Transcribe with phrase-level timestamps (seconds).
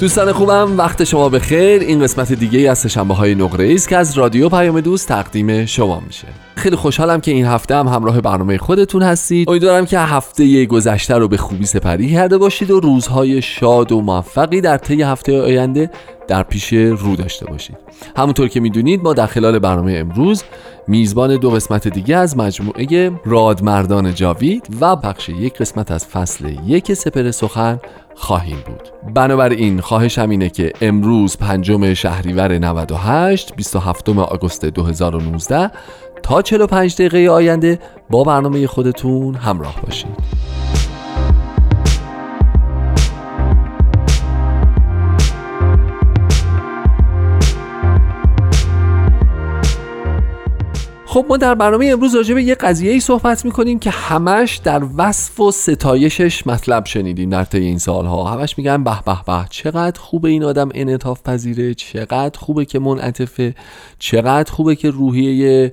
[0.00, 3.96] دوستان خوبم وقت شما به خیر این قسمت دیگه از شنبه های نقره است که
[3.96, 6.26] از رادیو پیام دوست تقدیم شما میشه.
[6.56, 9.48] خیلی خوشحالم که این هفته هم همراه برنامه خودتون هستید.
[9.48, 14.60] امیدوارم که هفته گذشته رو به خوبی سپری کرده باشید و روزهای شاد و موفقی
[14.60, 15.90] در طی هفته آینده
[16.28, 17.76] در پیش رو داشته باشید.
[18.16, 20.42] همونطور که می‌دونید ما در خلال برنامه امروز
[20.88, 26.94] میزبان دو قسمت دیگه از مجموعه رادمردان جاوید و پخش یک قسمت از فصل یک
[26.94, 27.80] سپر سخن
[28.20, 29.12] خواهیم بود.
[29.14, 35.70] بنابراین خواهشم اینه که امروز پنجم شهریور 98 27 آگوست 2019
[36.22, 37.78] تا 45 دقیقه آینده
[38.10, 40.47] با برنامه خودتون همراه باشید.
[51.10, 54.82] خب ما در برنامه امروز راجع به یه قضیه ای صحبت می‌کنیم که همش در
[54.96, 58.24] وصف و ستایشش مطلب شنیدیم در طی این سالها.
[58.24, 63.54] همش میگن به به به چقدر خوبه این آدم انعطاف پذیره چقدر خوبه که منعطفه
[63.98, 65.72] چقدر خوبه که روحیه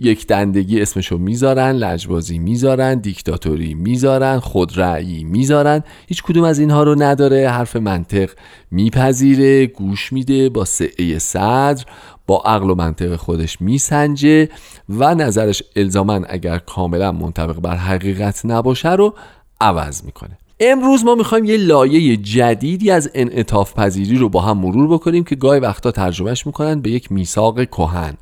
[0.00, 5.82] یک دندگی اسمشو می‌ذارن لجبازی می‌ذارن دیکتاتوری می‌ذارن خودرأیی می‌ذارن.
[6.08, 8.30] هیچ کدوم از اینها رو نداره حرف منطق
[8.70, 11.84] میپذیره گوش میده با سعه صدر.
[12.26, 14.48] با عقل و منطق خودش میسنجه
[14.88, 19.14] و نظرش الزاما اگر کاملا منطبق بر حقیقت نباشه رو
[19.60, 20.38] عوض می‌کنه.
[20.60, 25.36] امروز ما می‌خوایم یه لایه جدیدی از انعطاف پذیری رو با هم مرور بکنیم که
[25.36, 28.14] گاهی وقتا ترجمهش می‌کنن به یک میثاق کهن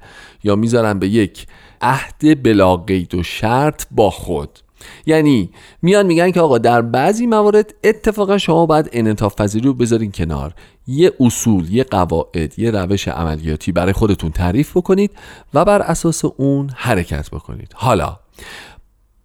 [0.45, 1.47] یا می‌ذارن به یک
[1.81, 4.59] عهد بلا قید و شرط با خود.
[5.07, 5.51] یعنی
[5.83, 10.55] میان میگن که آقا در بعضی موارد اتفاقا شما باید انعطاف پذیری رو بذارین کنار.
[10.87, 15.11] یه اصول یه قواعد یه روش عملیاتی برای خودتون تعریف بکنید
[15.55, 17.73] و بر اساس اون حرکت بکنید.
[17.75, 18.19] حالا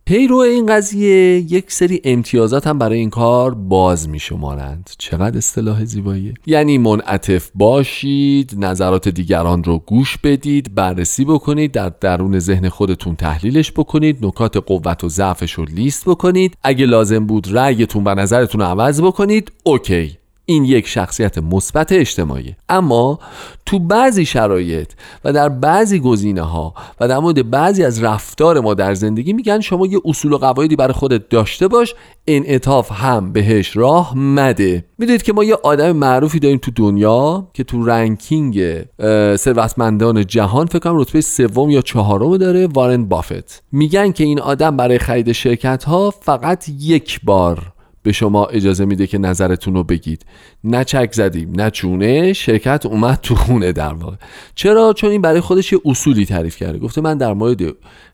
[0.10, 5.86] پیرو این قضیه یک سری امتیازات هم برای این کار باز می شمارند چقدر اصطلاح
[5.86, 6.34] زیباییه.
[6.46, 13.72] یعنی منعطف باشید نظرات دیگران رو گوش بدید بررسی بکنید در درون ذهن خودتون تحلیلش
[13.72, 16.58] بکنید نکات قوت و ضعفش رو لیست بکنید.
[16.64, 20.18] اگه لازم بود رأیتون و نظرتون رو عوض بکنید اوکی.
[20.50, 22.56] این یک شخصیت مثبت اجتماعی.
[22.70, 23.20] اما
[23.66, 24.92] تو بعضی شرایط
[25.24, 29.60] و در بعضی گزینه ها و در مورد بعضی از رفتار ما در زندگی میگن
[29.60, 31.96] شما یه اصول و قواعدی برای خودت داشته باش
[32.28, 34.86] انعطاف هم بهش راه مده.
[34.98, 38.82] می‌دونید که ما یه آدم معروفی داریم تو دنیا که تو رنکینگ
[39.36, 43.64] ثروتمندان جهان فکر کنم رتبه سوم یا چهارم داره وارن بافت.
[43.72, 47.74] میگن که این آدم برای خرید شرکت ها فقط یک بار
[48.04, 50.26] به شما اجازه میده که نظرتون رو بگید.
[50.64, 54.16] نه چک زدیم نه چونه شرکت اومد تو خونه در واقع.
[54.56, 56.80] چرا؟ چون این برای خودش یه اصولی تعریف کرده.
[56.80, 57.62] گفته من در مورد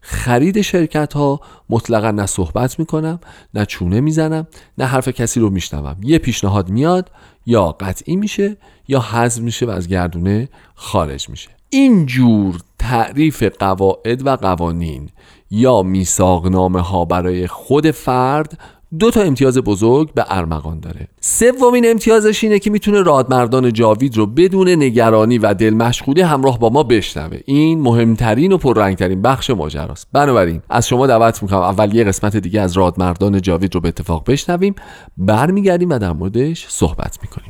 [0.02, 3.20] خرید شرکت ها مطلقا نه صحبت می‌کنم
[3.54, 4.48] نه چونه می‌زنم
[4.78, 5.96] نه حرف کسی رو میشنوم.
[6.04, 7.12] یه پیشنهاد میاد
[7.46, 8.58] یا قطعی میشه
[8.88, 11.50] یا حذف میشه و از گردونه خارج میشه.
[11.70, 15.10] اینجور تعریف قواعد و قوانین
[15.52, 18.60] یا میساقنامه ها برای خود فرد
[19.00, 21.08] دو تا امتیاز بزرگ به ارمغان داره.
[21.22, 26.70] سومین امتیازش اینه که می‌تونه رادمردان جاوید رو بدون نگرانی و دل مشغولی همراه با
[26.70, 27.40] ما بشنوه.
[27.46, 30.08] این مهمترین و پررنگترین بخش ماجراست.
[30.14, 34.32] بنابراین از شما دعوت می‌کنم اول یه قسمت دیگه از رادمردان جاوید رو به اتفاق
[34.32, 34.76] بشنویم.
[35.18, 37.50] برمیگردیم و در موردش صحبت می‌کنیم.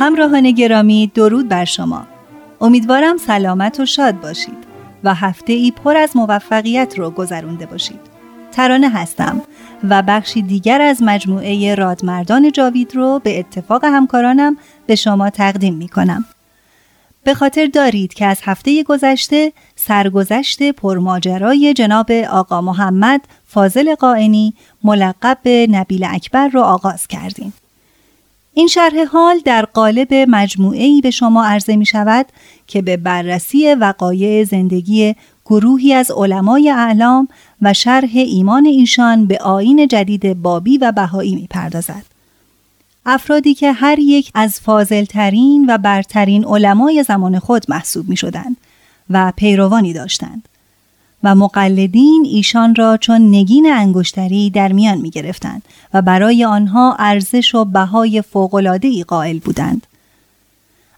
[0.00, 2.06] همراهان گرامی درود بر شما
[2.60, 4.58] امیدوارم سلامت و شاد باشید
[5.04, 8.00] و هفته ای پر از موفقیت رو گذرونده باشید
[8.52, 9.42] ترانه هستم
[9.88, 14.56] و بخشی دیگر از مجموعه رادمردان جاوید رو به اتفاق همکارانم
[14.86, 16.24] به شما تقدیم می کنم.
[17.24, 24.54] به خاطر دارید که از هفته گذشته سرگذشت پرماجرای جناب آقا محمد فاضل قائنی
[24.84, 27.52] ملقب به نبیل اکبر رو آغاز کردیم.
[28.54, 32.26] این شرح حال در قالب مجموعه به شما عرضه می شود
[32.66, 35.14] که به بررسی وقایع زندگی
[35.46, 37.28] گروهی از علمای اعلام
[37.62, 42.04] و شرح ایمان ایشان به آین جدید بابی و بهایی می پردازد.
[43.06, 48.56] افرادی که هر یک از فاضلترین و برترین علمای زمان خود محسوب می شدند
[49.10, 50.48] و پیروانی داشتند.
[51.24, 55.62] و مقلدین ایشان را چون نگین انگشتری در میان می گرفتند
[55.94, 58.22] و برای آنها ارزش و بهای
[58.82, 59.86] ای قائل بودند.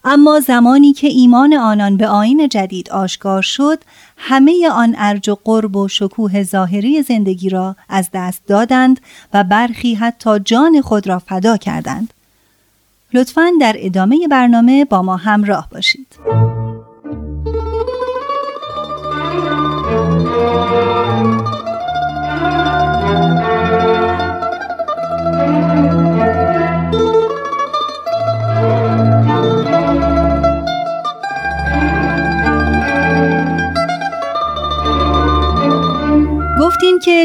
[0.05, 3.79] اما زمانی که ایمان آنان به آین جدید آشکار شد
[4.17, 8.99] همه آن ارج و قرب و شکوه ظاهری زندگی را از دست دادند
[9.33, 12.13] و برخی حتی جان خود را فدا کردند
[13.13, 16.07] لطفا در ادامه برنامه با ما همراه باشید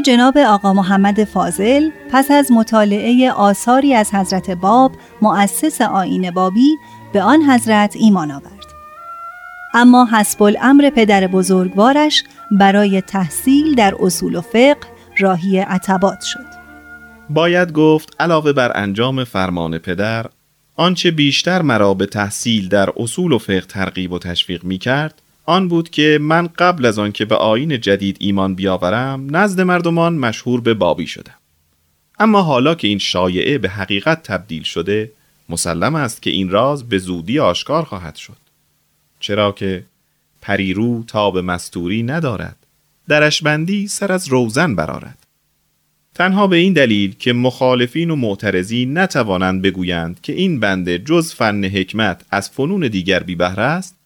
[0.01, 4.93] جناب آقا محمد فاضل پس از مطالعه آثاری از حضرت باب
[5.23, 6.77] مؤسس آین بابی
[7.13, 8.67] به آن حضرت ایمان آورد.
[9.75, 14.77] اما حسب الامر پدر بزرگوارش برای تحصیل در اصول و فقه
[15.19, 16.59] راهی عتبات شد.
[17.31, 20.27] باید گفت علاوه بر انجام فرمان پدر
[20.77, 25.69] آنچه بیشتر مرا به تحصیل در اصول و فقه ترغیب و تشویق می کرد آن
[25.69, 30.61] بود که من قبل از آن که به آین جدید ایمان بیاورم نزد مردمان مشهور
[30.61, 31.35] به بابی شدم.
[32.19, 35.11] اما حالا که این شایعه به حقیقت تبدیل شده
[35.49, 38.37] مسلم است که این راز به زودی آشکار خواهد شد.
[39.21, 39.85] چرا که
[40.43, 42.57] پریرو تا به مستوری ندارد
[43.09, 45.19] درش بندی سر از روزن برارد
[46.15, 51.65] تنها به این دلیل که مخالفین و معترضین نتوانند بگویند که این بنده جز فن
[51.65, 53.98] حکمت از فنون دیگر بی بهره است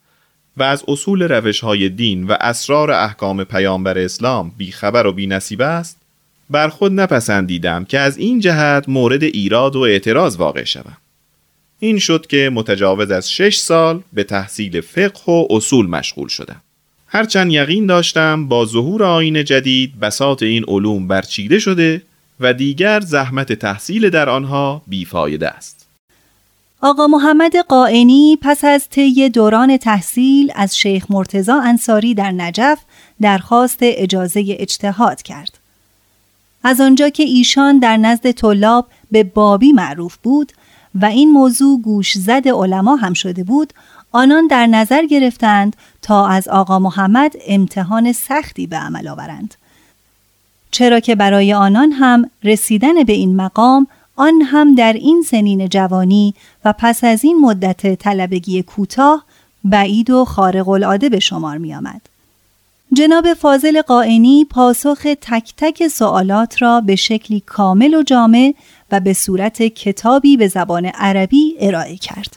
[0.56, 5.62] و از اصول روش های دین و اسرار احکام پیامبر اسلام بیخبر و بی نصیب
[5.62, 5.96] است
[6.50, 10.96] بر خود نپسندیدم که از این جهت مورد ایراد و اعتراض واقع شوم.
[11.78, 16.62] این شد که متجاوز از شش سال به تحصیل فقه و اصول مشغول شدم.
[17.06, 22.02] هرچند یقین داشتم با ظهور آین جدید بساط این علوم برچیده شده
[22.40, 25.81] و دیگر زحمت تحصیل در آنها بیفایده است.
[26.84, 32.78] آقا محمد قائنی پس از طی دوران تحصیل از شیخ مرتزا انصاری در نجف
[33.20, 35.58] درخواست اجازه اجتهاد کرد.
[36.64, 40.52] از آنجا که ایشان در نزد طلاب به بابی معروف بود
[40.94, 43.72] و این موضوع گوش زد علما هم شده بود،
[44.12, 49.54] آنان در نظر گرفتند تا از آقا محمد امتحان سختی به عمل آورند.
[50.70, 53.86] چرا که برای آنان هم رسیدن به این مقام
[54.22, 59.24] آن هم در این سنین جوانی و پس از این مدت طلبگی کوتاه
[59.64, 62.00] بعید و خارق العاده به شمار می آمد.
[62.92, 68.54] جناب فاضل قائنی پاسخ تک تک سوالات را به شکلی کامل و جامع
[68.92, 72.36] و به صورت کتابی به زبان عربی ارائه کرد.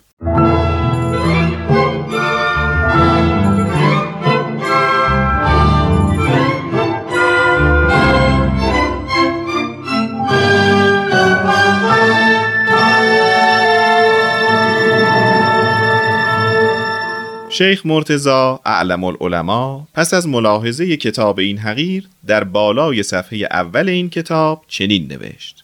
[17.58, 24.10] شیخ مرتزا اعلم العلماء پس از ملاحظه کتاب این حقیر در بالای صفحه اول این
[24.10, 25.64] کتاب چنین نوشت.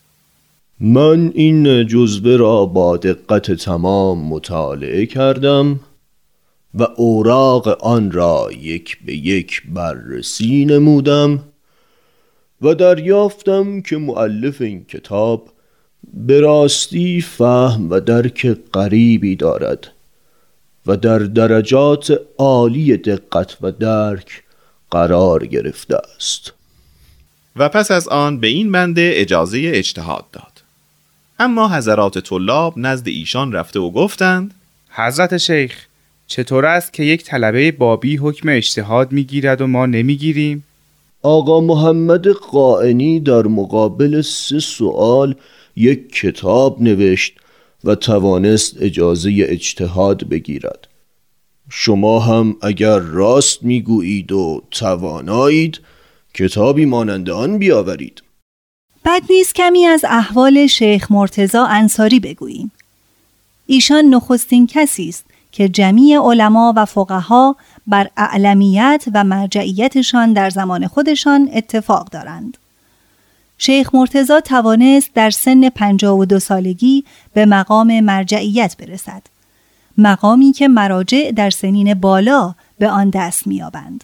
[0.80, 5.80] من این جزوه را با دقت تمام مطالعه کردم
[6.74, 11.40] و اوراق آن را یک به یک بررسی نمودم
[12.62, 15.50] و دریافتم که معلف این کتاب
[16.14, 19.92] به راستی فهم و درک غریبی دارد.
[20.86, 24.44] و در درجات عالی دقت و درک
[24.92, 26.54] قرار گرفته است
[27.56, 30.64] و پس از آن به این بنده اجازه اجتهاد داد
[31.40, 34.54] اما حضرات طلاب نزد ایشان رفته و گفتند
[34.90, 35.86] حضرت شیخ
[36.28, 40.64] چطور است که یک طلبه بابی حکم اجتهاد می‌گیرد و ما نمی‌گیریم؟
[41.22, 45.36] آقا محمد قائنی در مقابل سه سوال
[45.76, 47.34] یک کتاب نوشت
[47.84, 50.88] و توانست اجازه اجتهاد بگیرد.
[51.70, 55.80] شما هم اگر راست می‌گویید و توانایید
[56.34, 58.24] کتابی مانند آن بیاورید.
[59.06, 62.72] بد نیست کمی از احوال شیخ مرتزا انصاری بگوییم.
[63.68, 67.56] ایشان نخستین کسی است که جمیع علما و فقها
[67.88, 72.58] بر اعلمیت و مرجعیتشان در زمان خودشان اتفاق دارند.
[73.64, 77.04] شیخ مرتزا توانست در سن 52 سالگی
[77.34, 79.22] به مقام مرجعیت برسد.
[79.98, 84.04] مقامی که مراجع در سنین بالا به آن دست میابند.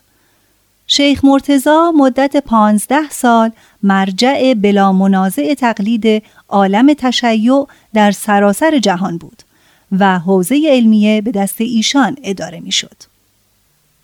[0.88, 3.52] شیخ مرتزا مدت پانزده سال
[3.84, 9.44] مرجع بلا منازع تقلید عالم تشیع در سراسر جهان بود.
[9.92, 13.17] و حوزه علمیه به دست ایشان اداره می شد.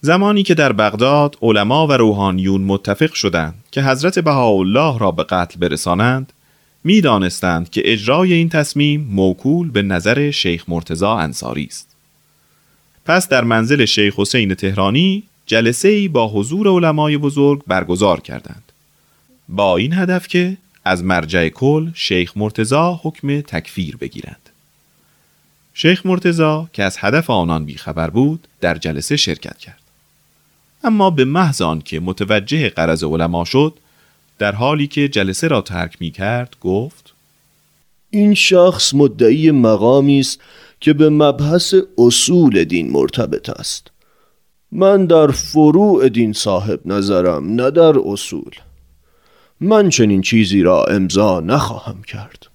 [0.06, 5.60] زمانی که در بغداد علما و روحانیون متفق شدند که حضرت بهاءالله را به قتل
[5.60, 6.34] برسانند
[6.84, 11.96] می دانستند که اجرای این تصمیم موکول به نظر شیخ مرتزا انصاری است.
[13.06, 18.72] پس در منزل شیخ حسین تهرانی جلسه ای با حضور علمای بزرگ برگزار کردند.
[19.50, 24.50] با این هدف که از مرجع کل شیخ مرتزا حکم تکفیر بگیرند.
[25.74, 29.83] شیخ مرتزا که از هدف آنان بیخبر بود در جلسه شرکت کرد
[30.84, 33.74] اما به محض که متوجه قرض علما شد
[34.40, 37.14] در حالی که جلسه را ترک می کرد گفت
[38.10, 40.42] این شخص مدعی مقامی است
[40.80, 43.92] که به مبحث اصول دین مرتبط است.
[44.72, 48.52] من در فروع دین صاحب نظرم نه در اصول.
[49.60, 52.48] من چنین چیزی را امضا نخواهم کرد.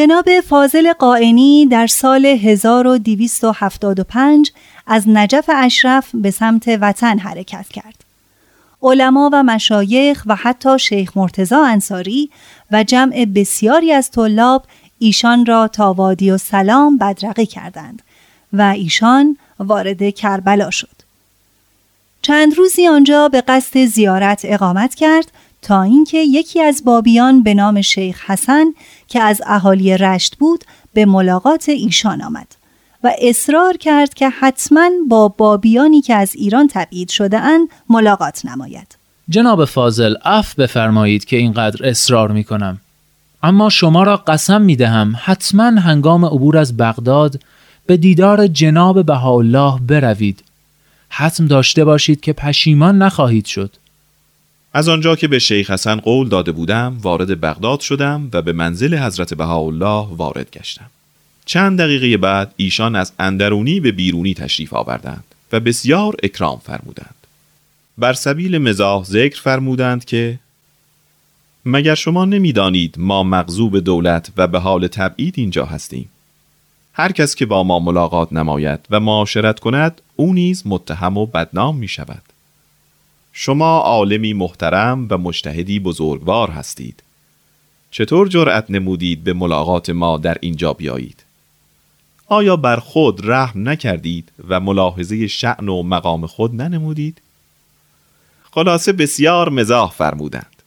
[0.00, 4.52] جناب فاضل قائنی در سال 1275
[4.86, 8.04] از نجف اشرف به سمت وطن حرکت کرد.
[8.82, 12.30] علما و مشایخ و حتی شیخ مرتزا انصاری
[12.70, 14.64] و جمع بسیاری از طلاب
[14.98, 18.02] ایشان را تا وادی و سلام بدرقه کردند
[18.52, 20.96] و ایشان وارد کربلا شد.
[22.22, 27.80] چند روزی آنجا به قصد زیارت اقامت کرد تا اینکه یکی از بابیان به نام
[27.80, 28.64] شیخ حسن
[29.08, 30.64] که از اهالی رشت بود
[30.94, 32.46] به ملاقات ایشان آمد
[33.04, 38.96] و اصرار کرد که حتما با بابیانی که از ایران تبعید شده اند ملاقات نماید.
[39.28, 42.80] جناب فاضل اف بفرمایید که اینقدر اصرار می کنم.
[43.42, 47.40] اما شما را قسم می دهم حتما هنگام عبور از بغداد
[47.86, 50.44] به دیدار جناب بهاءالله بروید.
[51.08, 53.76] حتم داشته باشید که پشیمان نخواهید شد.
[54.72, 58.98] از آنجا که به شیخ حسن قول داده بودم وارد بغداد شدم و به منزل
[58.98, 60.90] حضرت بهاءالله وارد گشتم.
[61.46, 67.14] چند دقیقه بعد ایشان از اندرونی به بیرونی تشریف آوردند و بسیار اکرام فرمودند.
[67.98, 70.38] بر سبیل مزاح ذکر فرمودند که
[71.64, 76.08] مگر شما نمی‌دانید ما مغزوب دولت و به حال تبعید اینجا هستیم؟
[76.92, 81.76] هر کس که با ما ملاقات نماید و معاشرت کند او نیز متهم و بدنام
[81.76, 82.22] می شود
[83.32, 87.02] شما عالمی محترم و مشتهدی بزرگوار هستید.
[87.90, 91.24] چطور جرأت نمودید به ملاقات ما در اینجا بیایید؟
[92.26, 97.22] آیا بر خود رحم نکردید و ملاحظه شعن و مقام خود ننمودید؟
[98.50, 100.62] خلاصه بسیار مزاح فرمودند.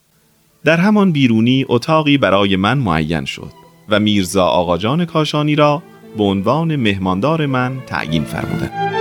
[0.63, 3.51] در همان بیرونی اتاقی برای من معین شد
[3.89, 5.84] و میرزا آقاجان کاشانی را
[6.17, 8.92] به عنوان مهماندار من تعیین فرمودند.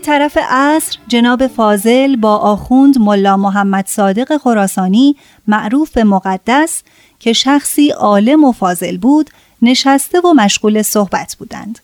[0.00, 6.82] طرف عصر جناب فاضل با آخوند ملا محمد صادق خراسانی معروف به مقدس
[7.20, 9.30] که شخصی عالم و فاضل بود
[9.62, 11.78] نشسته و مشغول صحبت بودند.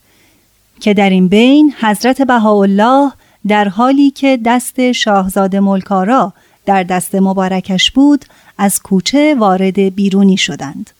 [0.80, 3.12] که در این بین حضرت بهاءالله
[3.48, 6.32] در حالی که دست شاهزاده ملکارا
[6.66, 8.24] در دست مبارکش بود
[8.58, 10.90] از کوچه وارد بیرونی شدند.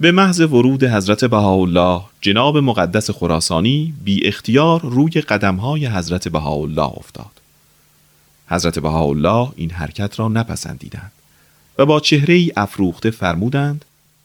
[0.00, 7.30] به محض ورود حضرت بهاءالله جناب مقدس خراسانی بی اختیار روی قدمهای حضرت بهاءالله افتاد.
[8.48, 11.12] حضرت بهاءالله این حرکت را نپسندیدند
[11.78, 13.84] و با چهره ای افروخته فرمودند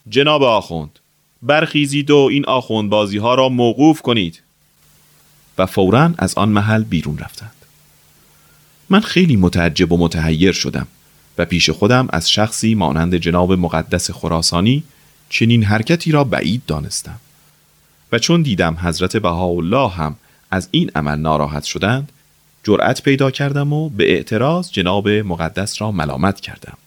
[0.09, 0.99] جناب آخوند
[1.41, 4.41] برخیزید و این آخوند بازی ها را موقوف کنید.
[5.57, 7.65] و فورا از آن محل بیرون رفتند.
[8.89, 10.87] من خیلی متعجب و متحیر شدم
[11.37, 14.83] و پیش خودم از شخصی مانند جناب مقدس خراسانی
[15.37, 17.19] چنین حرکتی را بعید دانستم.
[18.11, 20.15] و چون دیدم حضرت بهاءالله هم
[20.51, 22.11] از این عمل ناراحت شدند
[22.63, 26.77] جرأت پیدا کردم و به اعتراض جناب مقدس را ملامت کردم.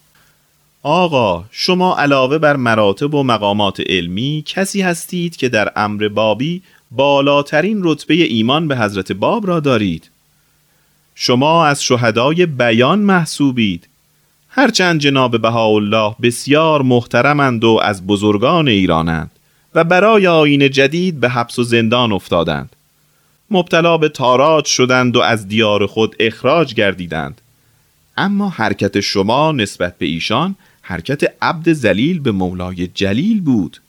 [0.82, 7.80] آقا شما علاوه بر مراتب و مقامات علمی کسی هستید که در امر بابی بالاترین
[7.84, 10.10] رتبه ایمان به حضرت باب را دارید؟
[11.14, 13.88] شما از شهدای بیان محسوبید.
[14.58, 19.30] هرچند جناب بهاءالله بسیار محترمند و از بزرگان ایرانند
[19.74, 22.76] و برای آین جدید به حبس و زندان افتادند.
[23.50, 27.40] مبتلا به تاراج شدند و از دیار خود اخراج گردیدند.
[28.16, 33.80] اما حرکت شما نسبت به ایشان حرکت عبد زلیل به مولای جلیل بود.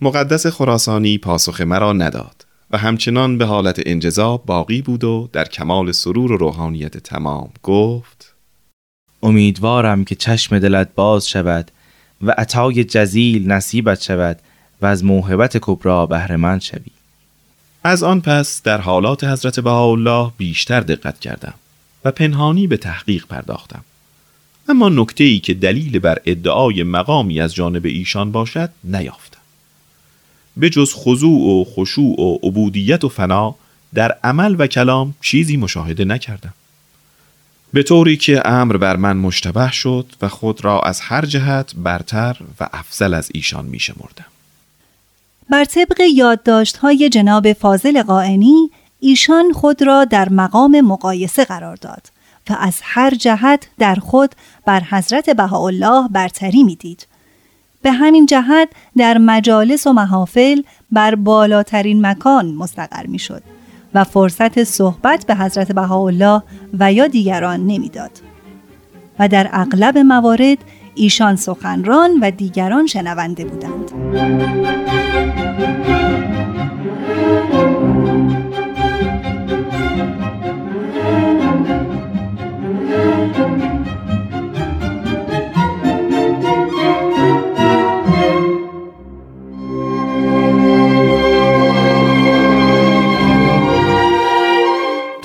[0.00, 5.92] مقدس خراسانی پاسخ مرا نداد و همچنان به حالت انجذاب باقی بود و در کمال
[5.92, 8.29] سرور و روحانیت تمام گفت
[9.22, 11.70] امیدوارم که چشم دلت باز شود
[12.22, 14.38] و عطای جزیل نصیبت شود
[14.82, 16.90] و از موهبت کبرا بهرهمند شوی.
[17.84, 21.54] از آن پس در حالات حضرت بهاءالله بیشتر دقت کردم
[22.04, 23.84] و پنهانی به تحقیق پرداختم.
[24.68, 29.40] اما نکته ای که دلیل بر ادعای مقامی از جانب ایشان باشد نیافتم.
[30.56, 33.54] به جز خضوع و خشوع و عبودیت و فنا
[33.94, 36.54] در عمل و کلام چیزی مشاهده نکردم.
[37.72, 42.36] به طوری که امر بر من مشتبه شد و خود را از هر جهت برتر
[42.60, 44.24] و افضل از ایشان می شمردم.
[45.50, 52.06] بر طبق یادداشت های جناب فاضل قائنی ایشان خود را در مقام مقایسه قرار داد
[52.50, 54.34] و از هر جهت در خود
[54.66, 57.06] بر حضرت بهاءالله برتری می‌دید.
[57.82, 63.42] به همین جهت در مجالس و محافل بر بالاترین مکان مستقر می شد
[63.94, 66.42] و فرصت صحبت به حضرت بهاءالله
[66.78, 68.10] و یا دیگران نمی‌داد.
[69.18, 70.58] و در اغلب موارد
[70.94, 73.90] ایشان سخنران و دیگران شنونده بودند.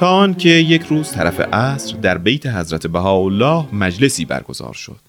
[0.06, 5.00] تا آنکه یک روز طرف عصر در بیت حضرت بهاءالله مجلسی برگزار شد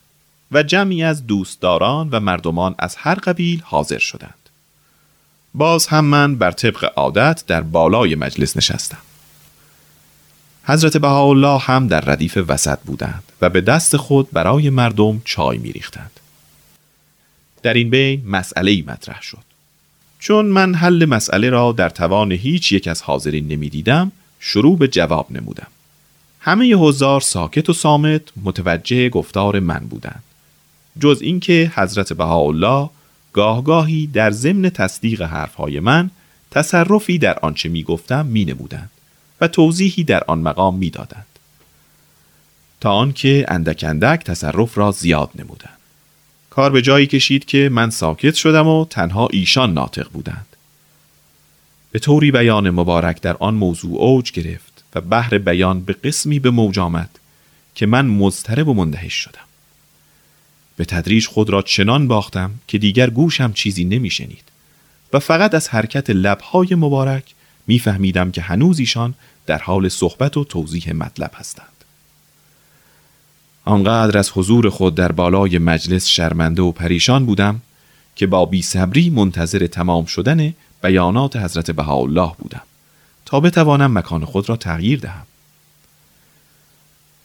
[0.53, 4.49] و جمعی از دوستداران و مردمان از هر قبیل حاضر شدند.
[5.55, 8.99] باز هم من بر طبق عادت در بالای مجلس نشستم.
[10.65, 15.73] حضرت بهاءالله هم در ردیف وسط بودند و به دست خود برای مردم چای می
[15.73, 16.21] ریختند.
[17.63, 19.45] در این بین مسئله مطرح شد.
[20.19, 24.13] چون من حل مسئله را در توان هیچ یک از حاضرین نمی دیدم
[24.49, 25.67] شروع به جواب نمودم
[26.41, 30.23] همه حضار ساکت و سامت متوجه گفتار من بودند
[31.01, 32.91] جز اینکه حضرت بهاءالله
[33.33, 36.11] گاهگاهی در ضمن تصدیق حرفهای من
[36.51, 38.91] تصرفی در آنچه می گفتم می نمودند
[39.41, 41.27] و توضیحی در آن مقام می دادند.
[42.81, 45.79] تا آنکه اندک اندک تصرف را زیاد نمودند.
[46.51, 50.56] کار به جایی کشید که من ساکت شدم و تنها ایشان ناطق بودند.
[51.93, 56.51] به طوری بیان مبارک در آن موضوع اوج گرفت و بحر بیان به قسمی به
[56.51, 57.11] موج آمد
[57.75, 59.47] که من مضطرب و مندهش شدم.
[60.77, 64.45] به تدریج خود را چنان باختم که دیگر گوشم چیزی نمیشنید
[65.13, 67.35] و فقط از حرکت لبهای مبارک
[67.67, 69.15] میفهمیدم که هنوز ایشان
[69.47, 71.67] در حال صحبت و توضیح مطلب هستند.
[73.65, 77.63] آنقدر از حضور خود در بالای مجلس شرمنده و پریشان بودم
[78.17, 82.63] که با بی صبری منتظر تمام شدن بیانات حضرت بهاءالله بودم
[83.27, 85.27] تا بتوانم مکان خود را تغییر دهم.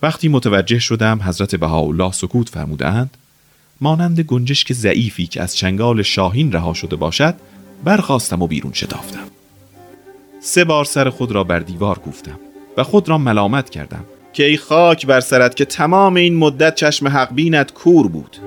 [0.01, 3.17] وقتی متوجه شدم حضرت بهاءالله سکوت فرمودند
[3.81, 7.35] مانند گنجشک ضعیفی که از چنگال شاهین رها شده باشد
[7.83, 9.27] برخواستم و بیرون شتافتم
[10.41, 12.39] سه بار سر خود را بر دیوار کوفتم
[12.77, 17.07] و خود را ملامت کردم که ای خاک بر سرت که تمام این مدت چشم
[17.07, 18.37] حق بینت کور بود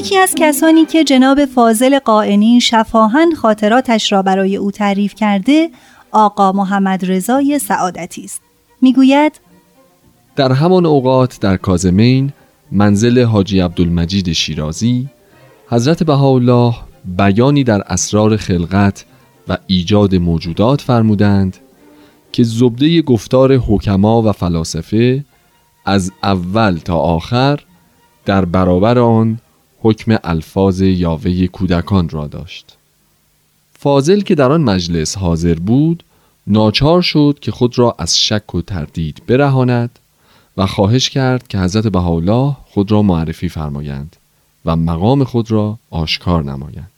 [0.00, 5.70] یکی از کسانی که جناب فاضل قائنی شفاهن خاطراتش را برای او تعریف کرده
[6.10, 8.40] آقا محمد رضای سعادتی است.
[8.80, 9.40] می‌گوید
[10.36, 12.32] در همان اوقات در کازمین
[12.72, 15.08] منزل حاجی عبدالمجید شیرازی
[15.68, 19.04] حضرت بهاءالله بیانی در اسرار خلقت
[19.48, 21.56] و ایجاد موجودات فرمودند
[22.32, 25.24] که زبده گفتار حکما و فلاسفه
[25.84, 27.60] از اول تا آخر
[28.24, 29.38] در برابر آن
[29.82, 32.76] حکم الفاظ یاوه کودکان را داشت.
[33.78, 36.02] فاضل که در آن مجلس حاضر بود
[36.46, 39.98] ناچار شد که خود را از شک و تردید برهاند
[40.56, 44.16] و خواهش کرد که حضرت بهاءالله خود را معرفی فرمایند
[44.64, 46.90] و مقام خود را آشکار نمایند.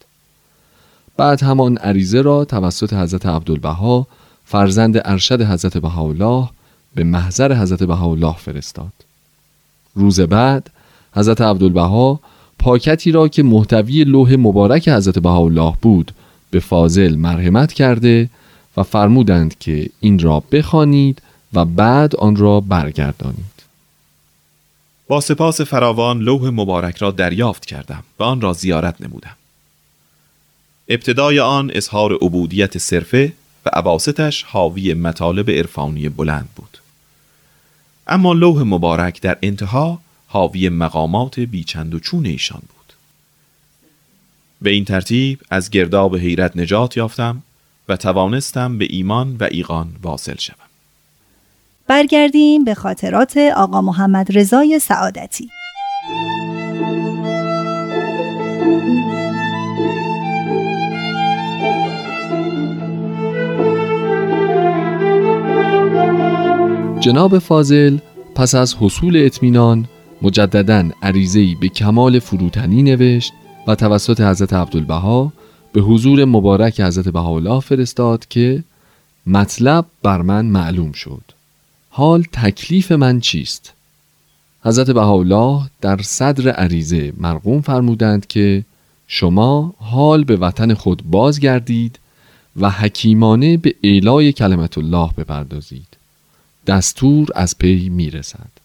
[1.16, 4.06] بعد همان عریضه را توسط حضرت عبدالبها
[4.44, 6.48] فرزند ارشد حضرت بهاءالله
[6.94, 8.92] به محضر حضرت بهاءالله فرستاد.
[9.94, 10.70] روز بعد
[11.12, 12.20] حضرت عبدالبها
[12.62, 16.12] پاکتی را که محتوی لوح مبارک حضرت بهاءالله بود
[16.50, 18.30] به فاضل مرحمت کرده
[18.76, 21.22] و فرمودند که این را بخوانید
[21.52, 23.62] و بعد آن را برگردانید.
[25.08, 29.36] با سپاس فراوان لوح مبارک را دریافت کردم و آن را زیارت نمودم.
[30.88, 33.32] ابتدای آن اظهار عبودیت صرفه
[33.66, 36.78] و عباستش حاوی مطالب عرفانی بلند بود.
[38.06, 39.98] اما لوح مبارک در انتها
[40.32, 42.92] حاوی مقامات بیچند و چون ایشان بود.
[44.62, 47.42] به این ترتیب از گرداب حیرت نجات یافتم
[47.88, 50.56] و توانستم به ایمان و ایقان واصل شوم.
[51.86, 55.48] برگردیم به خاطرات آقا محمد رضای سعادتی.
[67.00, 67.98] جناب فاضل
[68.34, 69.88] پس از حصول اطمینان
[70.22, 73.32] مجددا عریضه‌ای به کمال فروتنی نوشت
[73.66, 75.32] و توسط حضرت عبدالبها
[75.72, 78.64] به حضور مبارک حضرت بهاءالله فرستاد که
[79.26, 81.22] مطلب بر من معلوم شد.
[81.90, 83.72] حال تکلیف من چیست؟
[84.64, 88.64] حضرت بهاءالله در صدر عریضه مرقوم فرمودند که
[89.08, 91.98] شما حال به وطن خود بازگردید
[92.56, 95.96] و حکیمانه به اعلای کلمت الله بپردازید.
[96.66, 98.61] دستور از پی می‌رسد.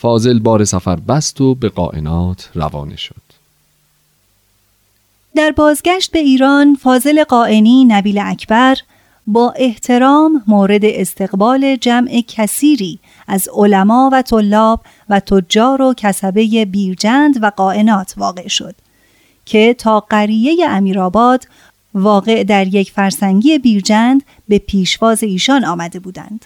[0.00, 3.28] فاضل بار سفر بست و به قائنات روانه شد
[5.36, 8.76] در بازگشت به ایران فاضل قائنی نبیل اکبر
[9.26, 17.42] با احترام مورد استقبال جمع کثیری از علما و طلاب و تجار و کسبه بیرجند
[17.42, 18.74] و قائنات واقع شد
[19.46, 21.44] که تا قریه امیرآباد
[21.94, 26.44] واقع در یک فرسنگی بیرجند به پیشواز ایشان آمده بودند.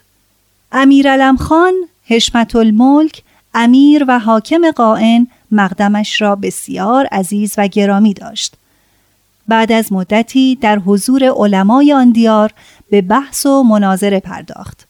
[0.72, 3.22] امیرعلم خان حشمت الملک
[3.54, 8.54] امیر و حاکم قائن مقدمش را بسیار عزیز و گرامی داشت.
[9.48, 12.52] بعد از مدتی در حضور علمای آن دیار
[12.90, 14.88] به بحث و مناظره پرداخت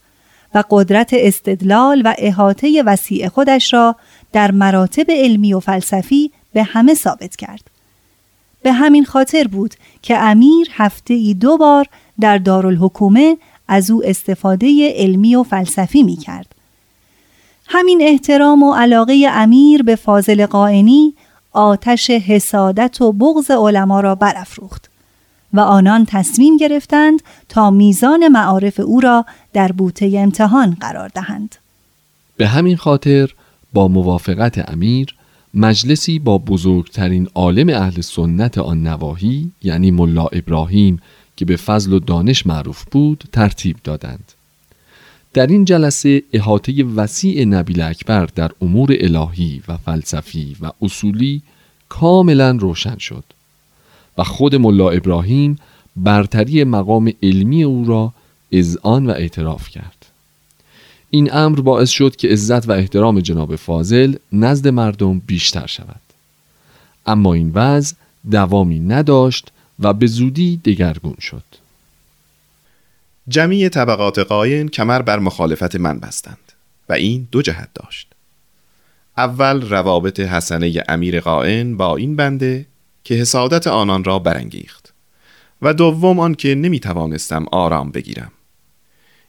[0.54, 3.96] و قدرت استدلال و احاطه وسیع خودش را
[4.32, 7.70] در مراتب علمی و فلسفی به همه ثابت کرد.
[8.62, 11.86] به همین خاطر بود که امیر هفته ای دو بار
[12.20, 13.36] در دارالحکومه
[13.68, 16.61] از او استفاده علمی و فلسفی می کرد.
[17.74, 21.14] همین احترام و علاقه امیر به فاضل قائنی
[21.52, 24.90] آتش حسادت و بغض علما را برافروخت
[25.52, 31.56] و آنان تصمیم گرفتند تا میزان معارف او را در بوته امتحان قرار دهند.
[32.36, 33.30] به همین خاطر
[33.72, 35.14] با موافقت امیر
[35.54, 41.00] مجلسی با بزرگترین عالم اهل سنت آن نواحی یعنی ملا ابراهیم
[41.36, 44.32] که به فضل و دانش معروف بود ترتیب دادند
[45.34, 51.42] در این جلسه احاطه وسیع نبیل اکبر در امور الهی و فلسفی و اصولی
[51.88, 53.24] کاملا روشن شد
[54.18, 55.58] و خود ملا ابراهیم
[55.96, 58.12] برتری مقام علمی او را
[58.52, 60.06] اذعان و اعتراف کرد.
[61.10, 66.00] این امر باعث شد که عزت و احترام جناب فاضل نزد مردم بیشتر شود.
[67.06, 67.96] اما این وضع
[68.30, 71.44] دوامی نداشت و به زودی دگرگون شد.
[73.28, 76.52] جمعی طبقات قاین کمر بر مخالفت من بستند
[76.88, 78.12] و این دو جهت داشت.
[79.16, 82.66] اول روابط حسنه امیر قائن با این بنده
[83.04, 84.94] که حسادت آنان را برانگیخت
[85.62, 88.32] و دوم آن که نمی توانستم آرام بگیرم.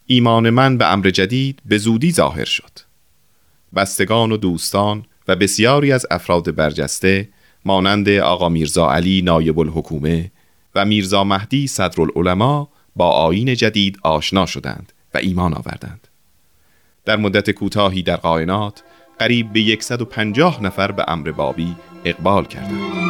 [0.06, 2.80] ایمان من به امر جدید به زودی ظاهر شد.
[3.76, 7.30] بستگان و دوستان و بسیاری از افراد برجسته
[7.66, 10.32] مانند آقا میرزا علی نایب الحکومه
[10.76, 16.08] و میرزا مهدی صدرالعلماء با آین جدید آشنا شدند و ایمان آوردند.
[17.06, 18.84] در مدت کوتاهی در قائنات
[19.20, 21.76] قریب به 150 نفر به امر بابی
[22.06, 23.04] اقبال کردند.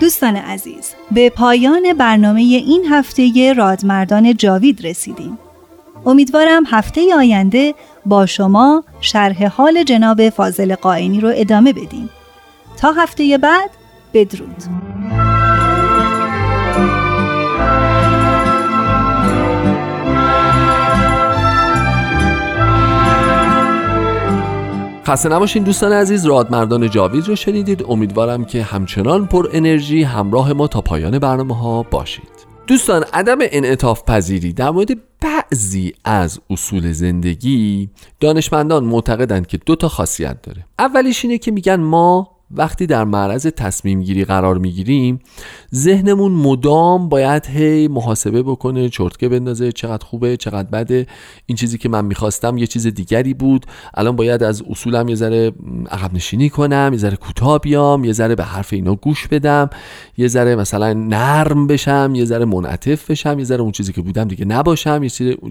[0.00, 5.38] دوستان عزیز به پایان برنامه این هفته رادمردان جاوید رسیدیم.
[6.06, 7.74] امیدوارم هفته آینده
[8.08, 12.10] با شما شرح حال جناب فاضل قائنی رو ادامه بدیم.
[12.76, 13.70] تا هفته بعد
[14.14, 14.62] بدرود.
[25.04, 27.84] خسته نباشین دوستان عزیز رادمردان جاوید رو شنیدید.
[27.88, 32.28] امیدوارم که همچنان پر انرژی همراه ما تا پایان برنامه ها باشید.
[32.66, 34.88] دوستان عدم انعطاف پذیری در مورد
[35.20, 40.66] بعضی از اصول زندگی دانشمندان معتقدند که دو تا خاصیت داره.
[40.78, 45.18] اولیش اینه که میگن ما وقتی در معرض تصمیم گیری قرار می‌گیریم
[45.74, 51.06] ذهنمون مدام باید هی محاسبه بکنه چرتکه بندازه چقدر خوبه چقدر بده.
[51.46, 53.66] این چیزی که من می‌خواستم یه چیز دیگری بود.
[53.94, 55.52] الان باید از اصولم یه ذره
[55.90, 59.70] عقب نشینی کنم یه ذره کوتاه بیام یه ذره به حرف اینا گوش بدم
[60.16, 64.24] یه ذره مثلا نرم بشم یه ذره منعطف بشم یه ذره اون چیزی که بودم
[64.24, 65.00] دیگه نباشم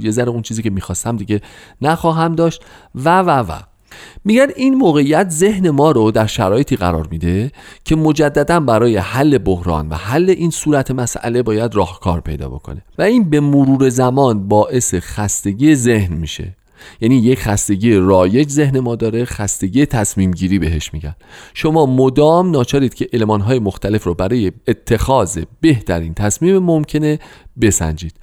[0.01, 1.41] یه ذره اون چیزی که می‌خواستم دیگه
[1.81, 2.61] نخواهم داشت
[2.95, 3.76] و و و.
[4.25, 7.51] میگن این موقعیت ذهن ما رو در شرایطی قرار میده
[7.85, 12.83] که مجددا برای حل بحران و حل این صورت مسئله باید راهکار پیدا بکنه.
[12.97, 16.55] و این به مرور زمان باعث خستگی ذهن میشه.
[17.01, 21.15] یعنی یک خستگی رایج ذهن ما داره خستگی تصمیم گیری بهش میگن.
[21.53, 27.19] شما مدام ناچارید که علمان های مختلف رو برای اتخاذ بهترین تصمیم ممکنه
[27.61, 28.13] بسنجید.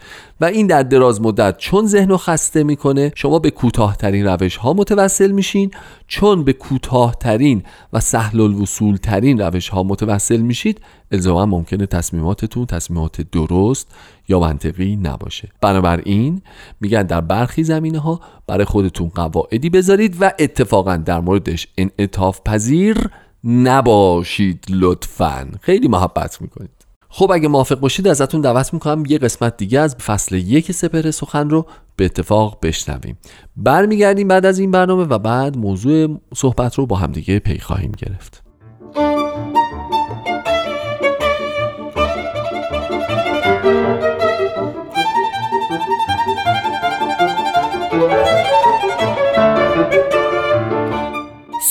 [0.41, 4.73] و این در دراز مدت چون ذهن رو خسته می‌کنه شما به کوتاهترین روش ها
[4.73, 5.71] متوسل میشین.
[6.07, 10.81] چون به کوتاهترین و سهل الوصول ترین روش ها متوسل میشید
[11.13, 13.95] الزاما ممکنه تصمیماتتون تصمیمات درست
[14.29, 15.49] یا منطقی نباشه.
[15.61, 16.43] بنابراین
[16.81, 22.97] میگن در برخی زمینه ها برای خودتون قواعدی بذارید و اتفاقا در موردش انعطاف پذیر
[23.45, 25.49] نباشید لطفا.
[25.61, 26.84] خیلی محبت می‌کنید.
[27.17, 31.51] خب اگه موافق باشید ازتون دعوت می‌کنم یه قسمت دیگه از فصل یک سپر سخن
[31.51, 33.19] رو به اتفاق بشنویم.
[33.57, 38.43] برمیگردیم بعد از این برنامه و بعد موضوع صحبت رو با همدیگه پی خواهیم گرفت.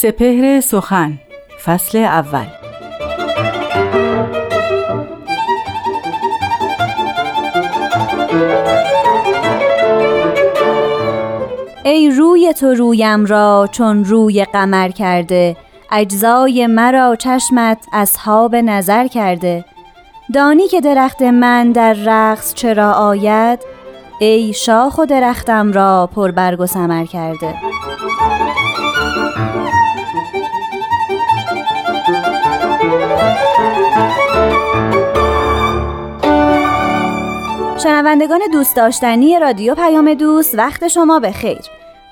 [0.01, 1.19] سپهر سخن
[1.65, 2.62] فصل اول.
[11.85, 15.55] ای روی تو رویم را چون روی قمر کرده
[15.91, 19.65] اجزای مرا چشمت اصحاب نظر کرده.
[20.33, 23.59] دانی که درخت من در رقص چرا آید
[24.19, 27.53] ای شاخ و درختم را پر برگ و سمر کرده.
[37.83, 41.61] شنوندگان دوست داشتنی رادیو پیام دوست وقت شما به خیر.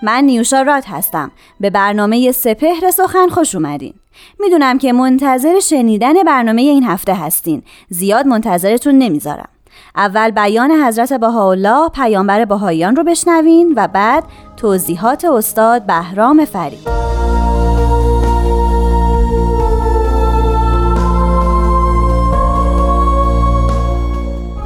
[0.04, 1.32] من نیوشا راد هستم.
[1.60, 3.94] به برنامه سپهر سخن خوش اومدین.
[4.40, 7.64] می‌دونم که منتظر شنیدن برنامه این هفته هستین.
[7.90, 9.50] زیاد منتظرتون نمی‌ذارم.
[9.96, 14.24] اول بیان حضرت بهاءالله پیامبر بهاییان رو بشنوین و بعد
[14.58, 16.88] توضیحات استاد بهرام فرید.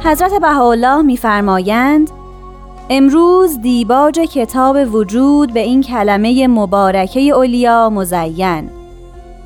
[0.06, 2.10] حضرت بهاءالله میفرمایند
[2.90, 8.70] امروز دیباج کتاب وجود به این کلمه مبارکه اولیا مزین.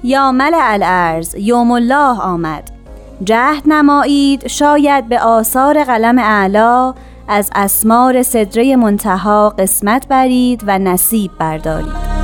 [0.05, 2.71] یا مل الارز یوم الله آمد.
[3.25, 6.95] جهد نمایید شاید به آثار قلم اعلا
[7.29, 12.20] از اسمار صدره منتها قسمت برید و نصیب بردارید.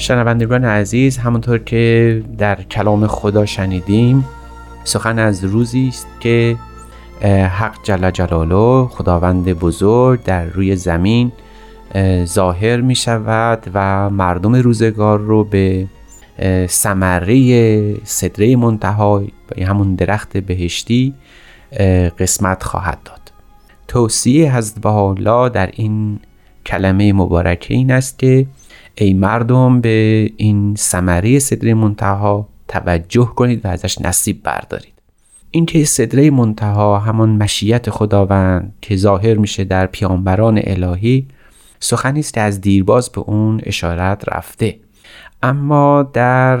[0.00, 4.24] شنوندگان عزیز همونطور که در کلام خدا شنیدیم
[4.84, 6.56] سخن از روزی است که
[7.28, 11.32] حق جل جلاله خداوند بزرگ در روی زمین
[12.24, 15.86] ظاهر می شود و مردم روزگار رو به
[16.68, 19.22] سمره صدره منتها
[19.66, 21.14] همون درخت بهشتی
[22.18, 23.32] قسمت خواهد داد.
[23.88, 26.20] توصیه حضرت بها در این
[26.66, 28.46] کلمه مبارکه این است که
[29.04, 34.92] ای مردم به این ثمره صدر منتها توجه کنید و ازش نصیب بردارید.
[35.50, 41.26] اینکه صدره منتها همون مشیت خداوند که ظاهر میشه در پیامبران الهی
[41.80, 44.78] سخنی است که از دیرباز به اون اشارت رفته.
[45.42, 46.60] اما در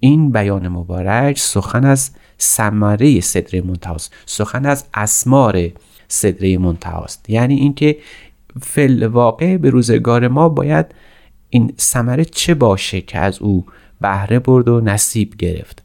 [0.00, 5.68] این بیان مبارک سخن از ثمره صدره منتهاست سخن از اسمار
[6.08, 7.96] صدره منتهاست یعنی اینکه
[8.60, 10.86] فل واقع به روزگار ما باید
[11.54, 13.66] این ثمره چه باشه که از او
[14.00, 15.82] بهره برد و نصیب گرفت؟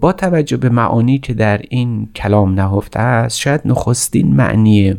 [0.00, 4.94] با توجه به معانی که در این کلام نهفته است شاید نخستین معنی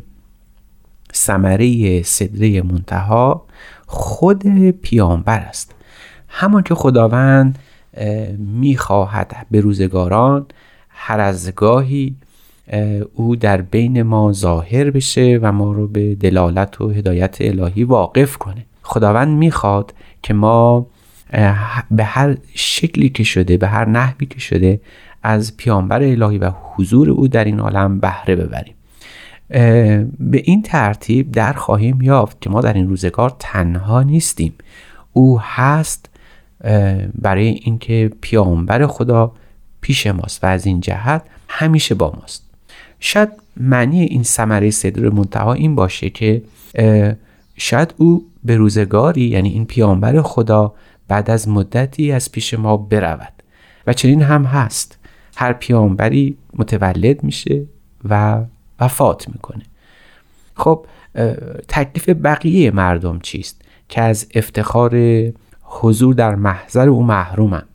[1.14, 3.46] ثمره صدره منتها
[3.86, 5.76] خود پیامبر است.
[6.28, 7.60] همان که خداوند
[8.38, 10.46] می‌خواهد به روزگاران
[10.90, 12.16] هر از گاهی
[13.14, 18.38] او در بین ما ظاهر بشه و ما رو به دلالت و هدایت الهی واقف
[18.38, 18.66] کنه.
[18.86, 19.94] خداوند می‌خواد
[20.24, 20.88] که ما
[21.92, 24.82] به هر شکلی که شده به هر نحوی که شده
[25.24, 28.76] از پیامبر الهی و حضور او در این عالم بهره ببریم.
[30.20, 34.54] به این ترتیب در خواهیم یافت که ما در این روزگار تنها نیستیم.
[35.14, 36.10] او هست
[37.22, 39.32] برای اینکه پیامبر خدا
[39.82, 42.44] پیش ماست و از این جهت همیشه با ماست.
[43.00, 46.42] شاید معنی این ثمره صدر منتها این باشه که
[47.58, 50.74] شاید او به روزگاری یعنی این پیامبر خدا
[51.08, 53.34] بعد از مدتی از پیش ما برود.
[53.88, 55.00] و چنین هم هست.
[55.36, 57.66] هر پیامبری متولد میشه
[58.10, 58.44] و
[58.80, 59.64] وفات می‌کنه.
[60.56, 60.86] خب
[61.68, 64.96] تکلیف بقیه مردم چیست؟ که از افتخار
[65.62, 67.70] حضور در محضر او محرومند.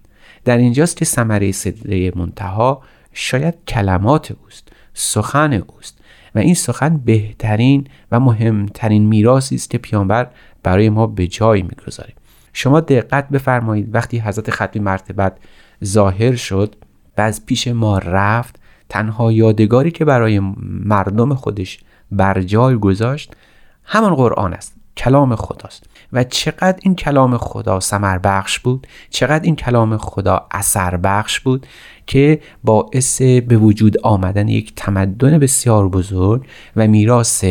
[0.45, 6.01] در اینجاست که ثمره صدره منتها شاید کلمات اوست سخن اوست.
[6.35, 10.31] و این سخن بهترین و مهمترین میراثی است که پیامبر
[10.63, 12.13] برای ما به جای می‌گذاره
[12.53, 15.37] شما دقت بفرمایید وقتی حضرت ختمی مرتبت
[15.85, 16.77] ظاهر شد
[17.19, 20.41] و از پیش ما رفت تنها یادگاری که برای
[20.85, 21.79] مردم خودش
[22.13, 23.37] بر جای گذاشت
[23.85, 25.87] همان قرآن است کلام خداست.
[26.13, 31.67] و چقدر این کلام خدا سمر بخش بود چقدر این کلام خدا اثر بخش بود
[32.11, 36.47] که باعث به وجود آمدن یک تمدن بسیار بزرگ
[36.77, 37.45] و میراث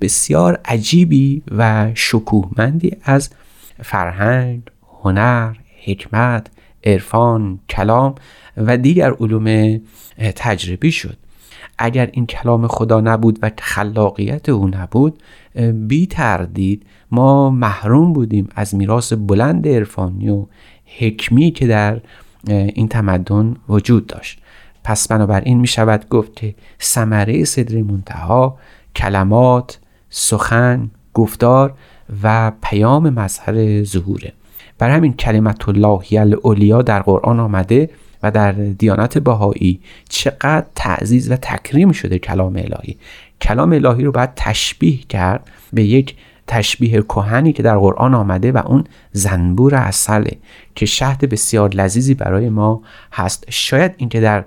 [0.00, 3.30] بسیار عجیبی و شکوهمندی از
[3.82, 4.62] فرهنگ،
[5.02, 5.52] هنر،
[5.84, 6.46] حکمت،
[6.84, 8.14] عرفان، کلام
[8.56, 9.80] و دیگر علوم
[10.36, 11.16] تجربی شد.
[11.78, 15.22] اگر این کلام خدا نبود و خلاقیت او نبود
[15.74, 20.46] بی تردید ما محروم بودیم از میراث بلند عرفانی و
[20.98, 22.00] حکمی که در
[22.48, 24.38] این تمدن وجود داشت.
[24.84, 28.58] پس بنابراین می شود گفت که ثمره صدر منتها
[28.96, 29.78] کلمات
[30.10, 31.74] سخن گفتار
[32.22, 34.32] و پیام مظهر ظهوره.
[34.78, 37.90] بر همین کلمت اللهی الاولیا در قرآن آمده
[38.22, 42.96] و در دیانت بهایی چقدر تعزیز و تکریم شده کلام الهی.
[43.40, 48.62] کلام الهی رو باید تشبیه کرد به یک تشبیه کهنی که در قرآن آمده و
[48.66, 50.36] اون زنبور اصله
[50.74, 53.44] که شهد بسیار لذیذی برای ما هست.
[53.48, 54.44] شاید اینکه در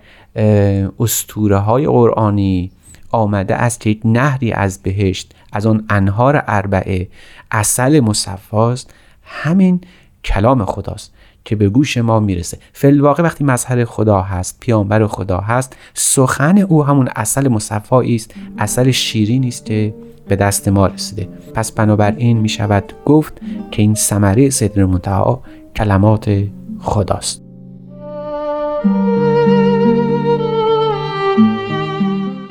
[1.00, 2.72] استوره های قرآنی
[3.12, 7.08] آمده است که یک نهری از بهشت از آن انهار اربعه
[7.52, 8.94] اصل مصفاست.
[9.24, 9.82] همین
[10.24, 11.14] کلام خداست
[11.46, 12.58] که به گوش ما می‌رسه.
[12.74, 18.92] فلواقع وقتی مظهر خدا هست پیامبر خدا هست سخن او همون اصل مصفایی است اصل
[18.92, 19.94] شیرین است که
[20.28, 21.28] به دست ما رسیده.
[21.54, 23.34] پس بنابراین می شود گفت
[23.72, 25.42] که این ثمره صدر منتها
[25.76, 26.44] کلمات
[26.80, 27.42] خداست.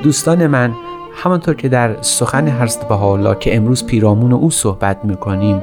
[0.02, 0.72] دوستان من
[1.14, 5.62] همانطور که در سخن هرست به حالا که امروز پیرامون او صحبت می‌کنیم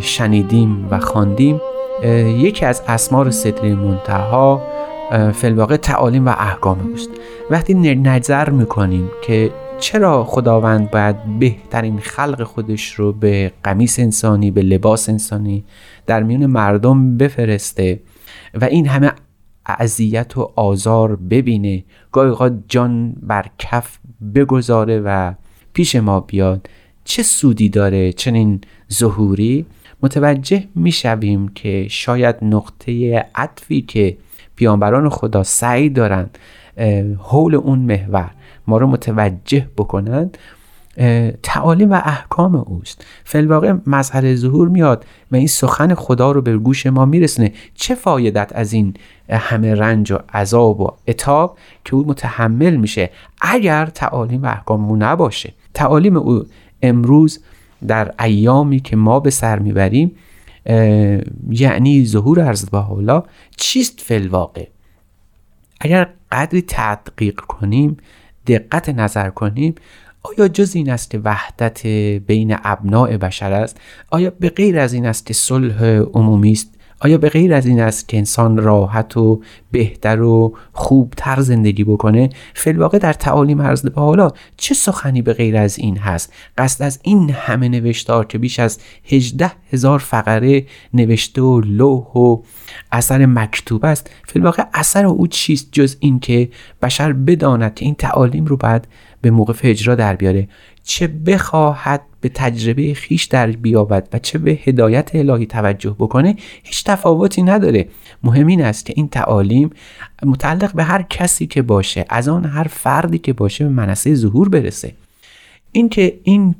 [0.00, 1.60] شنیدیم و خواندیم
[2.26, 4.62] یکی از اسمار صدر منتها
[5.32, 7.10] فلواقع تعالیم و احکام اوست.
[7.50, 9.50] وقتی نظر می‌کنیم که
[9.84, 15.64] چرا خداوند باید بهترین خلق خودش رو به قمیس انسانی به لباس انسانی
[16.06, 18.00] در میون مردم بفرسته
[18.54, 19.12] و این همه
[19.66, 23.98] اذیت و آزار ببینه؟ گاهی اوقات جان بر کف
[24.34, 25.34] بگذاره و
[25.72, 26.68] پیش ما بیاد.
[27.04, 28.60] چه سودی داره چنین
[28.92, 29.66] ظهوری؟
[30.02, 34.16] متوجه می‌شویم که شاید نقطه عطفی که
[34.56, 36.38] پیانبران خدا سعی دارند
[37.18, 38.30] حول اون محور
[38.66, 40.38] ما رو متوجه بکنند
[41.42, 43.04] تعالیم و احکام اوست.
[43.24, 47.52] فلواقع مظهر ظهور میاد و این سخن خدا رو به گوش ما میرسونه.
[47.74, 48.94] چه فایدت از این
[49.30, 53.10] همه رنج و عذاب و اتاب که او متحمل میشه
[53.40, 56.44] اگر تعالیم و احکام او نباشه؟ تعالیم او
[56.82, 57.40] امروز
[57.86, 60.12] در ایامی که ما به سر می‌بریم
[61.50, 63.22] یعنی ظهور عرض با حالا
[63.56, 64.66] چیست فلواقع
[65.80, 67.96] اگر قدری تدقیق کنیم
[68.46, 69.74] دقت نظر کنیم
[70.22, 71.86] آیا جز این است که وحدت
[72.26, 73.80] بین ابناع بشر است؟
[74.10, 75.84] آیا به غیر از این است که صلح
[76.14, 79.40] عمومی است؟ آیا به غیر از این است که انسان راحت و
[79.70, 85.56] بهتر و خوبتر زندگی بکنه؟ فلواقع در تعالیم عرض به حالا چه سخنی به غیر
[85.56, 91.42] از این هست؟ قصد از این همه نوشتار که بیش از 18 هزار فقره نوشته
[91.42, 92.42] و لوح و
[92.92, 96.48] اثر مکتوب است فلواقع اثر او چیست جز این که
[96.82, 98.88] بشر بداند که این تعالیم رو باید
[99.20, 100.48] به موقع اجرا در بیاره؟
[100.84, 106.84] چه بخواهد به تجربه خیش در بیابد و چه به هدایت الهی توجه بکنه هیچ
[106.84, 107.88] تفاوتی نداره.
[108.22, 109.70] مهم این است که این تعالیم
[110.22, 114.48] متعلق به هر کسی که باشه از آن هر فردی که باشه به منصه ظهور
[114.48, 114.92] برسه.
[115.72, 116.54] اینکه این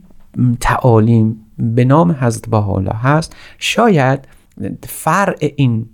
[0.61, 4.29] تعالیم به حضرت حضرت حالا هست شاید
[4.83, 5.87] فرع این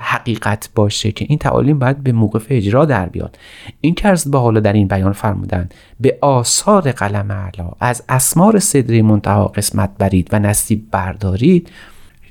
[0.00, 3.38] حقیقت باشه که این تعالیم باید به موقف اجرا در بیاد.
[3.80, 5.68] این که به حالا در این بیان فرمودن
[6.00, 11.70] به آثار قلم علا از اسمار صدری منتها قسمت برید و نصیب بردارید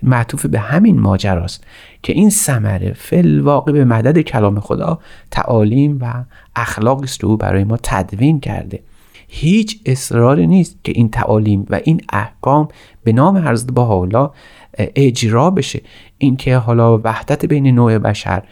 [0.03, 1.63] معطوف به همین ماجراست
[2.03, 4.99] که این ثمره فل واقع به مدد کلام خدا
[5.31, 6.23] تعالیم و
[6.55, 8.79] اخلاقی است او برای ما تدوین کرده.
[9.27, 12.67] هیچ اصراری نیست که این تعالیم و این احکام
[13.03, 14.31] به نام حضرت با حالا
[14.77, 15.81] اجرا بشه.
[16.23, 18.43] اینکه حالا وحدت بین نوع بشر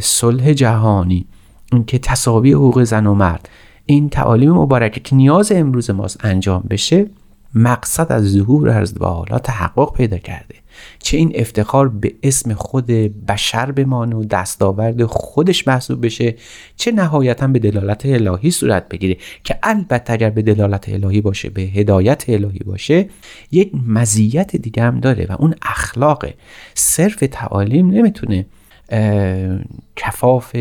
[0.00, 1.26] صلح جهانی
[1.72, 3.48] اینکه تصاوی حقوق زن و مرد
[3.86, 7.06] این تعالیم مبارکه که نیاز امروز ماست انجام بشه
[7.54, 10.54] مقصد از ظهور با حالا تحقق پیدا کرده.
[10.98, 12.86] چه این افتخار به اسم خود
[13.26, 16.34] بشر بمانه و دستاورد خودش محسوب بشه
[16.76, 19.16] چه نهایتا به دلالت الهی صورت بگیره.
[19.44, 23.08] که البته اگر به دلالت الهی باشه به هدایت الهی باشه
[23.50, 26.26] یک مزیت دیگه هم داره و اون اخلاق
[26.74, 28.46] صرف تعالیم نمی‌تونه
[29.96, 30.54] کفاف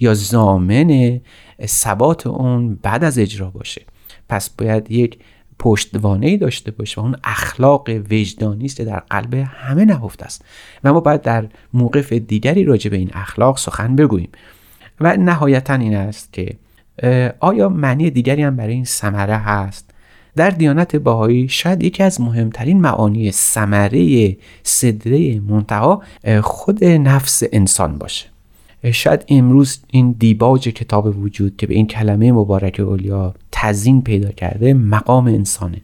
[0.00, 1.20] یا زامن
[1.66, 3.82] ثبات اون بعد از اجرا باشه.
[4.28, 5.18] پس باید یک
[5.62, 10.44] پشتوانه ای داشته باشه و اون اخلاق وجدانی است در قلب همه نهفته است.
[10.84, 11.44] و ما باید در
[11.74, 14.28] موقف دیگری راجع به این اخلاق سخن بگوییم.
[15.00, 16.56] و نهایتا این است که
[17.40, 19.90] آیا معنی دیگری هم برای این ثمره هست؟
[20.36, 26.02] در دیانت باهایی شاید یکی از مهمترین معانی ثمره صدره منتها
[26.42, 28.31] خود نفس انسان باشه.
[28.90, 34.74] شاید امروز این دیباج کتاب وجود که به این کلمه مبارک اولیا تزین پیدا کرده
[34.74, 35.80] مقام انسانه.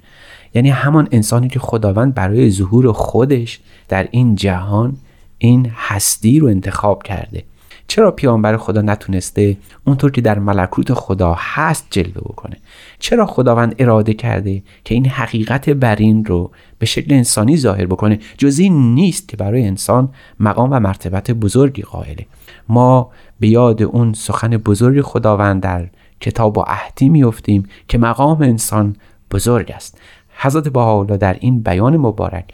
[0.54, 4.96] یعنی همان انسانی که خداوند برای ظهور خودش در این جهان
[5.38, 7.42] این هستی رو انتخاب کرده.
[7.88, 12.56] چرا پیامبر خدا نتونسته اونطور که در ملکوت خدا هست جلوه بکنه؟
[12.98, 18.58] چرا خداوند اراده کرده که این حقیقت برین رو به شکل انسانی ظاهر بکنه؟ جز
[18.58, 20.08] این نیست که برای انسان
[20.40, 22.26] مقام و مرتبت بزرگی قائله.
[22.68, 23.10] ما
[23.40, 25.88] به یاد اون سخن بزرگ خداوند در
[26.20, 28.96] کتاب و عهدی میفتیم که مقام انسان
[29.30, 30.00] بزرگ است.
[30.30, 32.44] حضرت بهاءالله در این بیان مبارک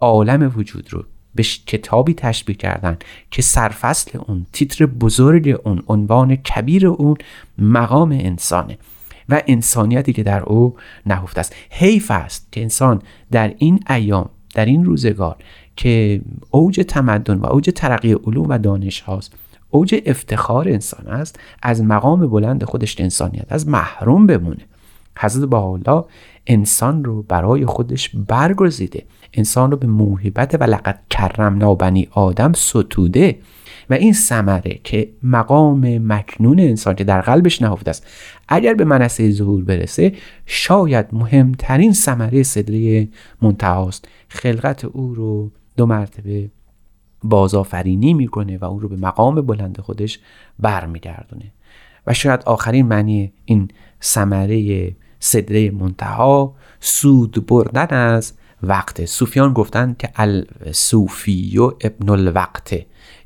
[0.00, 1.04] عالم وجود رو
[1.34, 2.96] به کتابی تشبیه کردن
[3.30, 7.16] که سرفصل اون تیتر بزرگ اون عنوان کبیر اون
[7.58, 8.78] مقام انسانه
[9.28, 11.54] و انسانیتی که در او نهفته است.
[11.70, 15.36] حیف است که انسان در این ایام در این روزگار
[15.76, 19.34] که اوج تمدن و اوج ترقی علوم و دانش هاست
[19.72, 21.38] اوج افتخار انسان است.
[21.62, 24.66] از مقام بلند خودش انسانیت از محروم بمونه.
[25.18, 26.08] حضرت با
[26.46, 29.04] انسان رو برای خودش برگزیده.
[29.32, 33.38] انسان رو به موهبت و لقد کرم بنی آدم ستوده.
[33.90, 38.06] و این ثمره که مقام مکنون انسان که در قلبش نهفته است
[38.48, 40.12] اگر به منصه ظهور برسه
[40.46, 43.08] شاید مهمترین ثمره صدره
[43.42, 46.50] منتهاست خلقت او رو دو مرتبه
[47.24, 50.18] بازآفرینی می‌کنه و او رو به مقام بلند خودش
[50.58, 51.52] برمیگردونه.
[52.06, 53.68] و شاید آخرین معنی این
[54.02, 59.04] ثمره صدره منتها سود بردن از وقت.
[59.04, 62.74] صوفیان گفتن که الصوفی و ابن الوقت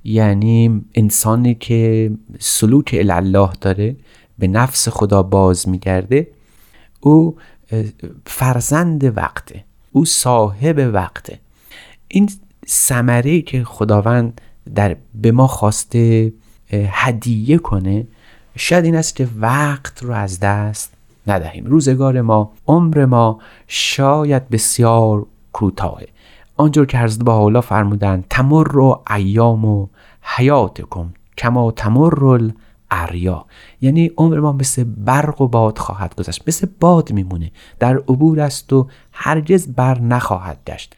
[0.05, 3.97] یعنی انسانی که سلوک الله داره
[4.39, 6.29] به نفس خدا باز میگرده.
[7.01, 7.37] او
[8.27, 9.65] فرزند وقته.
[9.93, 11.39] او صاحب وقته.
[12.09, 12.31] این
[12.69, 14.41] ثمره که خداوند
[14.75, 16.33] در به ما خواسته
[16.73, 18.07] هدیه کنه
[18.57, 20.93] شاید این است که وقت رو از دست
[21.27, 21.65] ندهیم.
[21.65, 26.09] روزگار ما عمر ما شاید بسیار کوتاهه.
[26.57, 29.87] آنجور که حضرت با حالا فرمودن تمر و ایام و
[30.23, 32.51] حیاتکم کما تمر
[32.91, 33.45] اریا
[33.81, 37.51] یعنی عمر ما مثل برق و باد خواهد گذشت مثل باد میمونه.
[37.79, 40.97] در عبور است و هرگز بر نخواهد گشت.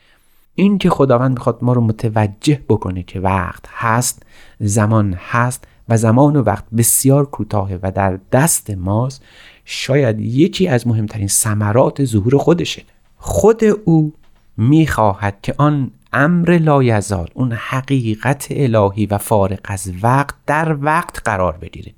[0.58, 4.22] این که خداوند می‌خواد ما رو متوجه بکنه که وقت هست
[4.60, 9.22] زمان هست و زمان و وقت بسیار کوتاهه و در دست ماست
[9.64, 12.82] شاید یکی از مهمترین ثمرات ظهور خودشه.
[13.16, 14.12] خود او
[14.56, 21.56] می‌خواهد که آن امر لایزال اون حقیقت الهی و فارق از وقت در وقت قرار
[21.56, 21.92] بگیره.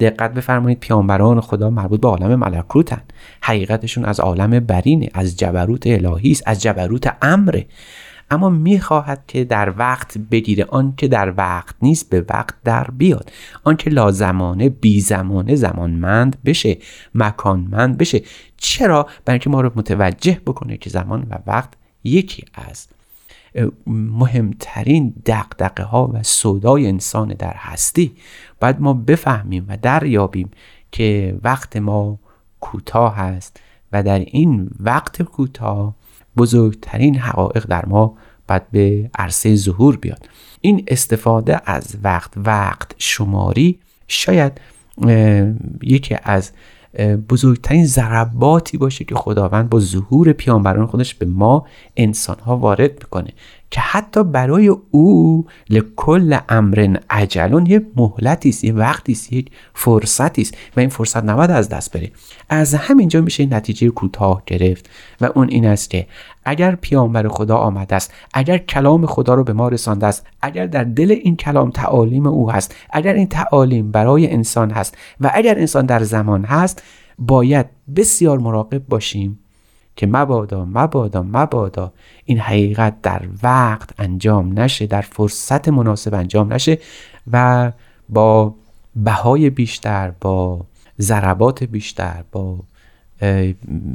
[0.00, 3.02] دقت بفرمایید پیامبران خدا مربوط به عالم ملکوتن.
[3.42, 7.66] حقیقتشون از عالم برینه از جبروت الهی است از جبروت امره.
[8.30, 10.66] اما می‌خواهد که در وقت بگیره
[10.96, 13.30] که در وقت نیست به وقت در بیاد.
[13.64, 16.78] آن که لازمانه بی زمانه زمانمند بشه
[17.14, 18.22] مکانمند بشه.
[18.56, 21.70] چرا؟ برای اینکه ما رو متوجه بکنه که زمان و وقت
[22.04, 22.88] یکی از
[23.86, 28.12] مهمترین دقدقه ها و صدای انسان در هستی.
[28.60, 30.50] باید ما بفهمیم و دریابیم
[30.92, 32.18] که وقت ما
[32.60, 33.60] کوتاه است
[33.92, 35.94] و در این وقت کوتاه
[36.36, 38.16] بزرگترین حقایق در ما
[38.48, 40.28] باید به عرصه ظهور بیاد.
[40.60, 43.78] این استفاده از وقت وقت شماری
[44.08, 44.60] شاید
[45.82, 46.52] یکی از
[47.28, 51.66] بزرگترین ضرباتی باشه که خداوند با ظهور پیامبران خودش به ما
[51.96, 53.32] انسان ها وارد می‌کنه.
[53.72, 60.42] که حتی برای او لکل امرن عجلون یه مهلتی است یه وقتی است یک فرصتی
[60.42, 62.10] است و این فرصت نباید از دست بره.
[62.48, 66.06] از همینجا میشه نتیجه کوتاه گرفت و اون این است که
[66.44, 70.84] اگر پیامبر خدا آمده است اگر کلام خدا رو به ما رسانده است اگر در
[70.84, 75.86] دل این کلام تعالیم او هست اگر این تعالیم برای انسان هست و اگر انسان
[75.86, 76.82] در زمان هست
[77.18, 77.66] باید
[77.96, 79.41] بسیار مراقب باشیم.
[79.96, 81.92] که مبادا مبادا مبادا
[82.24, 86.78] این حقیقت در وقت انجام نشه در فرصت مناسب انجام نشه
[87.32, 87.72] و
[88.08, 88.54] با
[88.96, 90.66] بهای بیشتر با
[91.00, 92.58] ضربات بیشتر با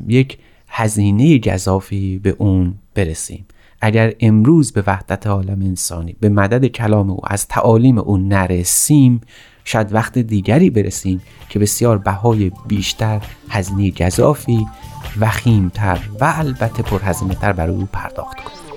[0.08, 0.38] یک
[0.68, 3.46] هزینه گذافی به اون برسیم.
[3.82, 9.22] اگر امروز به وحدت عالم انسانی به مدد کلام او از تعالیم او نرسیم
[9.64, 14.68] شاید وقت دیگری برسیم که بسیار بهای بیشتر هزینه گذافی
[15.22, 18.68] وخیمتر و البته پرهزینه برای او پرداخت کنیم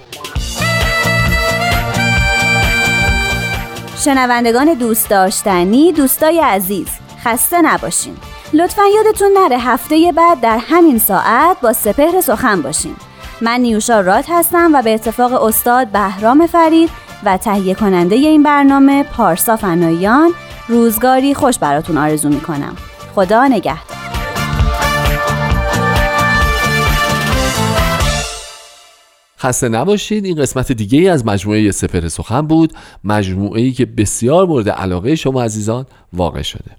[4.04, 6.88] شنوندگان دوست داشتنی دوستای عزیز
[7.24, 8.16] خسته نباشین.
[8.52, 12.96] لطفا یادتون نره هفته بعد در همین ساعت با سپهر سخن باشین.
[13.40, 16.90] من نیوشا رات هستم و به اتفاق استاد بهرام فرید
[17.24, 20.30] و تهیه کننده این برنامه پارسا فنایان
[20.68, 22.76] روزگاری خوش براتون آرزو می‌کنم.
[23.14, 23.89] خدا نگهدار.
[29.40, 30.24] خسته نباشید.
[30.24, 32.72] این قسمت دیگه ای از مجموعه سپر سخن بود.
[33.04, 36.70] مجموعه ای که بسیار مورد علاقه شما عزیزان واقع شده.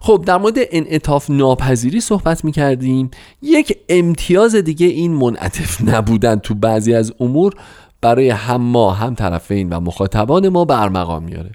[0.00, 3.10] خب در مورد انعطاف ناپذیری صحبت می کردیم
[3.42, 7.54] یک امتیاز دیگه این منعطف نبودن تو بعضی از امور
[8.00, 11.50] برای هم ما هم طرفین و مخاطبان ما برمقام میاره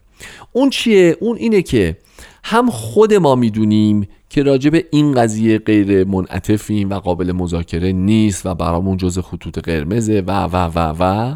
[0.52, 1.98] اون چیه؟ اون اینه که
[2.44, 8.56] هم خود ما می‌دونیم که راجب این قضیه غیر منعطفیم و قابل مذاکره نیست و
[8.56, 11.36] برامون جز خطوط قرمزه و و و و.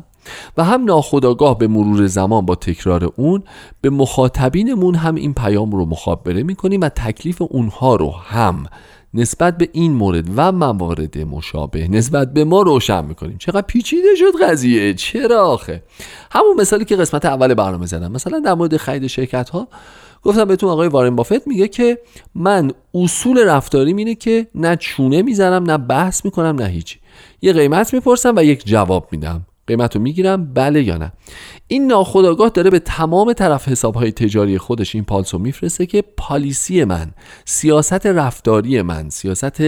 [0.57, 3.43] و هم ناخداگاه به مرور زمان با تکرار اون
[3.81, 8.65] به مخاطبینمون هم این پیام رو مخابره می‌کنیم و تکلیف اونها رو هم
[9.13, 13.37] نسبت به این مورد و موارد مشابه نسبت به ما روشن می‌کنیم.
[13.37, 15.83] چقدر پیچیده شد قضیه؟ چرا آخه؟
[16.31, 18.11] همون مثالی که قسمت اول برنامه زدم.
[18.11, 19.67] مثلا در مورد خرید شرکت ها
[20.23, 21.99] گفتم بهتون آقای وارن بافت میگه که
[22.35, 26.99] من اصول رفتاریم اینه که نه چونه می‌زنم نه بحث می‌کنم نه هیچی.
[27.41, 29.45] یه قیمت می‌پرسم و یک جواب میدم.
[29.67, 31.11] قیمت رو می‌گیرم بله یا نه.
[31.67, 37.11] این ناخداگاه داره به تمام طرف حسابهای تجاری خودش این پالسو میفرسته که پالیسی من
[37.45, 39.61] سیاست رفتاری من سیاست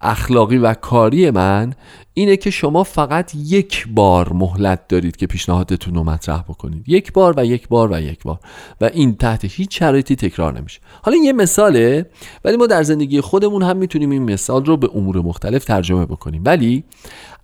[0.00, 1.74] اخلاقی و کاری من
[2.16, 6.88] اینه که شما فقط یک بار مهلت دارید که پیشنهادتون رو مطرح بکنید.
[6.88, 8.38] یک بار و یک بار و یک بار.
[8.80, 10.80] و این تحت هیچ شرایطی تکرار نمیشه.
[11.02, 12.06] حالا این یه مثاله
[12.44, 16.42] ولی ما در زندگی خودمون هم می‌تونیم این مثال رو به امور مختلف ترجمه بکنیم.
[16.44, 16.84] ولی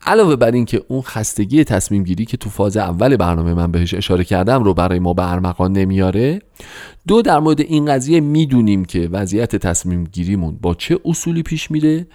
[0.06, 4.24] علاوه بر اینکه اون خستگی تصمیم گیری که تو فاز اول برنامه من بهش اشاره
[4.24, 6.42] کردم رو برای ما به ارمغان نمیاره
[7.08, 12.06] دو در مورد این قضیه می‌دونیم که وضعیت تصمیم گیریمون با چه اصولی پیش میره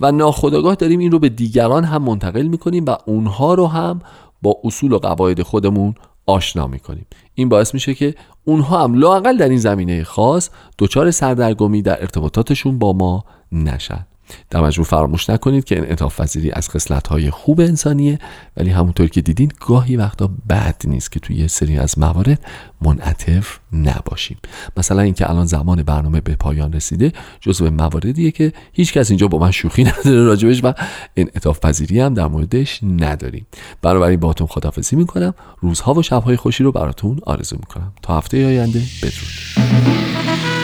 [0.00, 4.00] و ناخداگاه داریم این رو به دیگران هم منتقل می‌کنیم و اونها رو هم
[4.42, 5.94] با اصول و قواعد خودمون
[6.26, 7.06] آشنا می‌کنیم.
[7.34, 12.78] این باعث میشه که اونها هم لاقل در این زمینه خاص دچار سردرگمی در ارتباطاتشون
[12.78, 14.06] با ما نشن.
[14.50, 18.18] در مجموع فراموش نکنید که انعطاف پذیری از خصلت های خوب انسانیه
[18.56, 22.46] ولی همونطور که دیدین گاهی وقتا بد نیست که توی سری از موارد
[22.82, 24.38] منعطف نباشیم.
[24.76, 29.38] مثلا اینکه الان زمان برنامه به پایان رسیده جزو مواردیه که هیچ کس اینجا با
[29.38, 30.72] من شوخی نداره راجبش و
[31.16, 33.46] انعطاف پذیری هم در موردش نداریم.
[33.82, 35.34] بنابراین باهاتون خدافزی می‌کنم.
[35.60, 37.92] روزها و شبهای خوشی رو براتون آرزو می‌کنم.
[38.02, 40.61] تا هفته آینده بدرود.